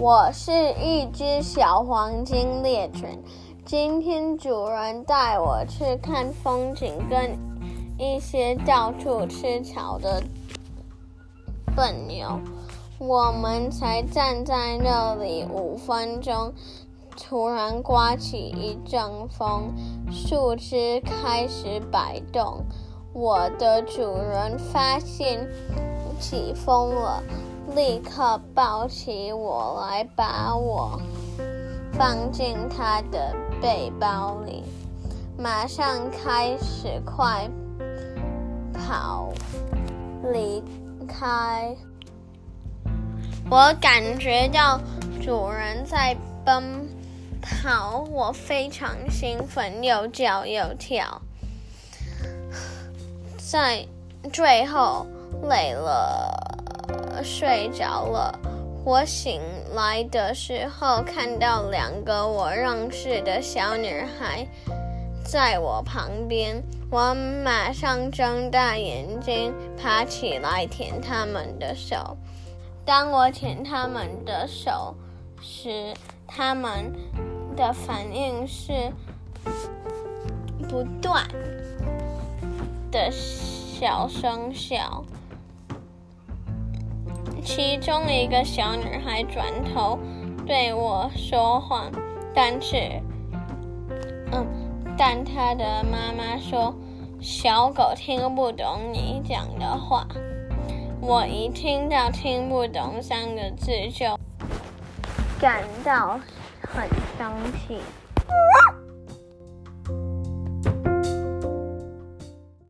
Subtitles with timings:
[0.00, 0.50] 我是
[0.82, 3.22] 一只小黄金猎犬，
[3.66, 7.36] 今天主人带我去看风景，跟
[7.98, 10.22] 一些到处吃草的
[11.76, 12.40] 笨牛。
[12.96, 16.50] 我们才站在那里五分钟，
[17.14, 19.70] 突然刮起一阵风，
[20.10, 22.64] 树枝开始摆动。
[23.12, 25.46] 我的主人发现
[26.18, 27.22] 起风了。
[27.74, 31.00] 立刻抱起我来，把我
[31.92, 34.64] 放进他的背包里，
[35.38, 37.48] 马上开始快
[38.72, 39.32] 跑
[40.32, 40.62] 离
[41.06, 41.74] 开。
[43.48, 44.80] 我感觉到
[45.22, 46.88] 主人在奔
[47.40, 51.22] 跑，我非常兴奋，又叫又跳。
[53.38, 53.86] 在
[54.32, 55.06] 最后
[55.48, 56.49] 累了。
[57.22, 58.38] 睡着了，
[58.84, 59.40] 我醒
[59.74, 64.46] 来的时候看到两个我认识的小女孩
[65.24, 72.16] 在我旁边，我马上睁大眼睛爬起来舔他们的手。
[72.84, 74.94] 当我舔他们的手
[75.40, 75.94] 时，
[76.26, 76.92] 他们
[77.56, 78.72] 的反应是
[80.68, 81.24] 不断
[82.90, 85.04] 的小声笑。
[87.40, 89.98] 其中一个小女孩转头
[90.46, 91.90] 对我说话，
[92.34, 93.00] 但是，
[94.32, 94.46] 嗯，
[94.96, 96.74] 但她的妈妈说
[97.20, 100.06] 小狗听不懂你讲的话。
[101.00, 104.18] 我一听到听不懂三个字就
[105.40, 106.20] 感到
[106.60, 107.78] 很生气。